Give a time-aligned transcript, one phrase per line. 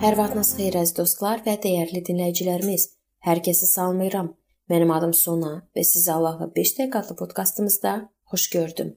[0.00, 2.86] Hər vaxtınız xeyir əziz dostlar və dəyərli dinləyicilərimiz.
[3.26, 4.30] Hər kəsi salamlayıram.
[4.72, 7.92] Mənim adım Sona və sizi Allahla 5 dəqiqə adlı podkastımızda
[8.32, 8.94] xoş gördüm.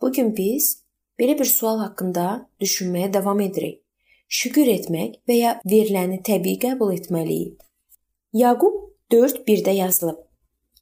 [0.00, 0.84] Bu gün biz
[1.18, 2.28] belə bir sual haqqında
[2.62, 3.82] düşünməyə davam edirik.
[4.28, 7.58] Şükür etmək və ya veriləni təbii qəbul etməliyik.
[8.44, 10.24] Yaqub 4:1-də yazılıb.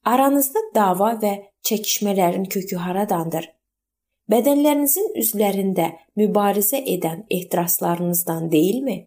[0.04, 3.48] Aranızda dava və çəkişmələrin kökü haradandır?
[4.28, 9.06] Bədənlərinizin üzvlərində mübarizə edən ehtiraslarınızdan deyilmi?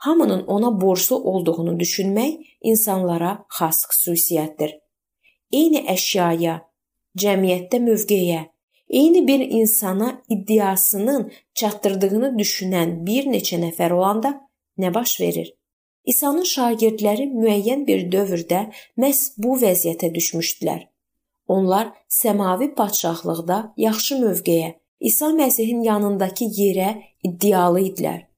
[0.00, 4.72] Hamının ona borclu olduğunu düşünmək insanlara xas xüsusiyyətdir.
[5.52, 6.54] Eyni əşyaya,
[7.20, 8.40] cəmiyyətdə mövqeyə,
[8.88, 14.32] eyni bir insana iddiasının çatdırdığını düşünən bir neçə nəfər olanda
[14.78, 15.52] nə baş verir?
[16.04, 18.62] İsa'nın şagirdləri müəyyən bir dövrdə
[18.96, 20.86] məhz bu vəziyyətə düşmüşdülər.
[21.48, 26.90] Onlar səmavi padşahlıqda yaxşı mövqeyə, İsa Məsihin yanındakı yerə
[27.24, 28.29] iddialı idilər.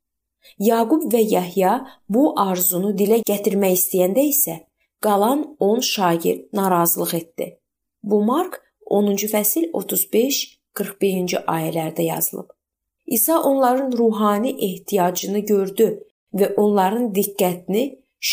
[0.58, 1.72] Yaqub və Yəhya
[2.08, 4.58] bu arzunu dilə gətirmək istəyəndə isə
[5.04, 7.46] qalan 10 şagird narazılıq etdi.
[8.02, 12.48] Bu Mark 10-cu fəsil 35-41-ci ayələrdə yazılıb.
[13.06, 15.88] İsa onların ruhani ehtiyacını gördü
[16.34, 17.84] və onların diqqətini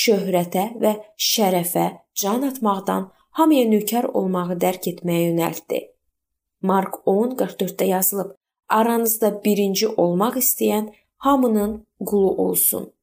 [0.01, 0.93] şöhrətə və
[1.29, 1.87] şərəfə
[2.21, 5.79] can atmaqdan hamıya nökər olmağı dərk etməyə yönəltdi.
[6.61, 8.31] Mark 10:44-də yazılıb:
[8.69, 12.93] Aranızda birinci olmaq istəyən hamının qulu olsun.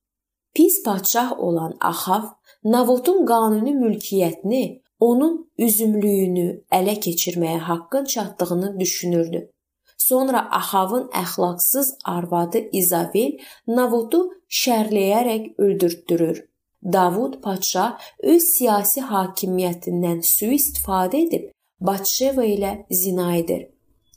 [0.54, 2.22] Pis padşah olan Axav
[2.64, 6.46] Navodun qanuni mülkiyyətini, onun üzümlüyünü
[6.78, 9.50] ələ keçirməyə haqqın çatdığını düşünürdü.
[9.96, 16.44] Sonra Axavın əxlaqsız arvadı İzavel Navodu şərləyərək öldürtdürür.
[16.92, 21.48] Davud padşah öz siyasi hakimiyyətindən sui-istifadə edib
[21.80, 23.68] Batşeva ilə zina edir.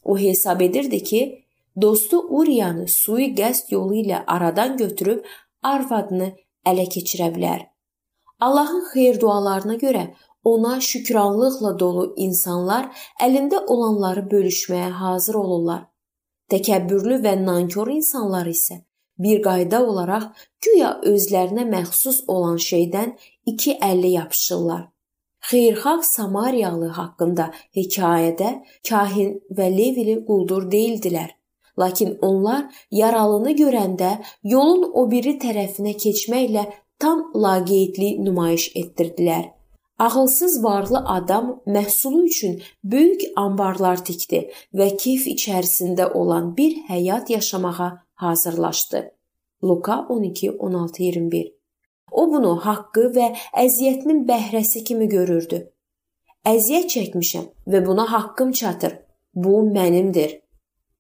[0.04, 1.22] O hesab edirdi ki,
[1.82, 5.26] dostu Uriyanı sui-qəsd yolu ilə aradan götürüb
[5.64, 6.34] arvadını
[6.66, 7.68] ələ keçirə bilər.
[8.40, 10.04] Allahın xeyir dualarına görə
[10.44, 15.82] ona şükranlıqla dolu insanlar əlində olanları bölüşməyə hazır olurlar.
[16.52, 18.80] Təkəbbürlü və nankor insanlar isə
[19.20, 20.30] bir qayda olaraq
[20.66, 24.88] güya özlərinə məxsus olan şeydən iki əlli yapışırlar.
[25.50, 28.50] Xeyirxah Samariyalı haqqında hekayədə
[28.90, 31.30] kahin və Levili quldur deyildilər.
[31.80, 34.12] Lakin onlar yaralını görəndə
[34.44, 36.66] yolun o biri tərəfinə keçməklə
[37.00, 39.46] tam laqeydlik nümayiş etdirdilər.
[40.00, 47.90] Ağılsız varlı adam məhsulu üçün böyük anbarlar tikdi və keyf içərisində olan bir həyat yaşamağa
[48.14, 49.12] hazırlaşdı.
[49.64, 51.54] Luka 12:16-21.
[52.12, 53.28] O bunu haqqı və
[53.64, 55.60] əziyyətinin bəhrəsi kimi görürdü.
[56.46, 58.94] Əziyyət çəkmişəm və buna haqqım çatır.
[59.36, 60.40] Bu mənimdir.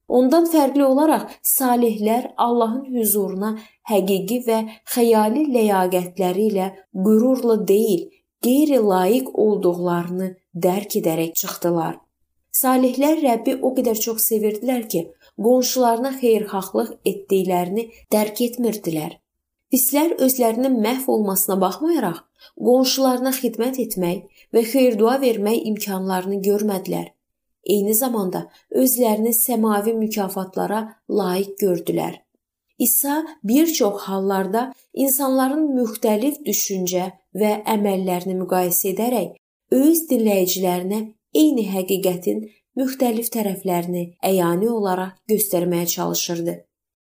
[0.09, 3.51] Ondan fərqli olaraq salihlər Allahın huzuruna
[3.91, 4.59] həqiqi və
[4.93, 6.69] xəyali ləyaqətləri ilə
[7.07, 8.07] qürurla deyil,
[8.45, 10.29] qeyri-layiq olduqlarını
[10.65, 11.99] dərk edərək çıxdılar.
[12.61, 15.03] Salihlər Rəbbi o qədər çox sevirdilər ki,
[15.45, 19.13] qonşularına xeyirxahlıq etdiklərini dərk etmirdilər.
[19.69, 22.17] Pislər özlərinin məhv olmasına baxmayaraq,
[22.57, 27.13] qonşularına xidmət etmək və xeyir-dua vermək imkanlarını görmədilər
[27.75, 32.19] eyni zamanda özlərini səmavi mükafatlara layiq gördülər.
[32.79, 39.35] İsa bir çox hallarda insanların müxtəlif düşüncə və əməllərini müqayisə edərək
[39.75, 41.01] öz dinləyicilərinə
[41.41, 42.47] eyni həqiqətin
[42.79, 46.55] müxtəlif tərəflərini əyani olaraq göstərməyə çalışırdı.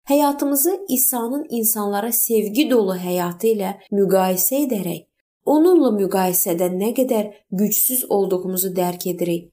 [0.06, 5.02] Həyatımızı İsa'nın insanlara sevgi dolu həyatı ilə müqayisə edərək
[5.46, 9.50] onunla müqayisədə nə qədər gücsüz olduğumuzu dərk edirik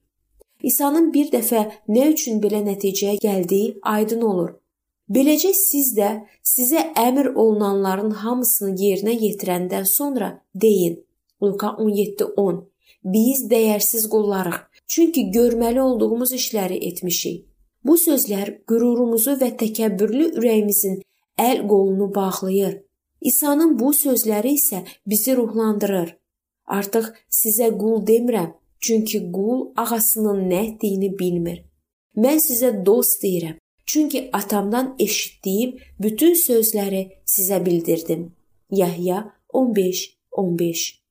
[0.70, 1.62] İsa'nın bir dəfə
[1.94, 4.52] nə üçün belə nəticəyə gəldiyi aydın olur.
[5.14, 6.10] Beləcə siz də
[6.54, 11.02] sizə əmr olunanların hamısını yerinə yetirəndən sonra deyin.
[11.42, 12.62] Luka 17:10
[13.04, 17.44] Biz dəyərsiz qullarıq, çünki görməli olduğumuz işləri etmişik.
[17.84, 21.02] Bu sözlər qürurumuzu və təkəbbürlü ürəyimizin
[21.38, 22.78] əl qolunu bağlayır.
[23.20, 26.16] İsa'nın bu sözləri isə bizi ruhlandırır.
[26.66, 31.64] Artıq sizə qul demirəm, Çünki qul ağasının nə etdiyini bilmir.
[32.16, 33.56] Mən sizə dost deyirəm.
[33.86, 38.32] Çünki atamdan eşitdiyim bütün sözləri sizə bildirdim.
[38.70, 41.04] Yahya 15:15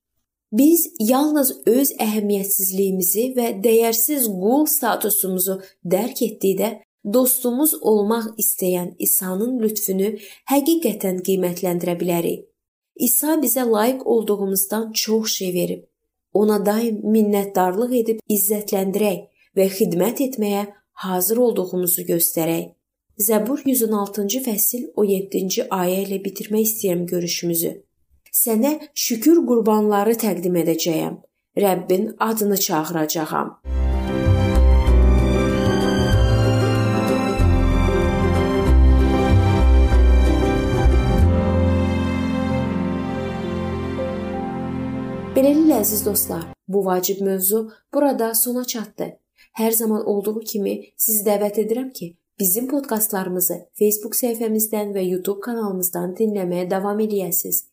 [0.52, 5.56] Biz yalnız öz əhəmiyyətsizliyimizi və dəyərsiz qul statusumuzu
[5.94, 6.70] dərk etdikdə
[7.14, 10.12] dostumuz olmaq istəyən İsa'nın lütfünü
[10.52, 12.46] həqiqətən qiymətləndirə bilərik.
[12.96, 15.84] İsa bizə layiq olduğumuzdan çox şey verib
[16.34, 19.20] ona daim minnətdarlıq edib izzətləndirək
[19.58, 20.64] və xidmət etməyə
[21.06, 22.72] hazır olduğumuzu göstərək.
[23.18, 27.76] Zəbur 116-cı fəsil 17-ci ayə ilə bitirmək istəyirəm görüşümüzü.
[28.34, 28.74] Sənə
[29.06, 31.22] şükür qurbanları təqdim edəcəyəm.
[31.58, 33.58] Rəbbin adını çağıracağam.
[45.34, 47.64] Beləliklə əziz dostlar, bu vacib mövzu
[47.94, 49.08] burada sona çatdı.
[49.58, 56.14] Hər zaman olduğu kimi sizi dəvət edirəm ki, bizim podkastlarımızı Facebook səhifəmizdən və YouTube kanalımızdan
[56.20, 57.64] dinləməyə davam eləyəsiniz.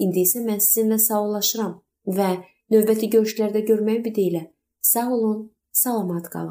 [0.00, 1.76] İndi isə mən sizinlə sağollaşıram
[2.18, 2.30] və
[2.72, 4.42] növbəti görüşlərdə görmək ümidi ilə
[4.80, 6.50] sağ olun, salamat qalın.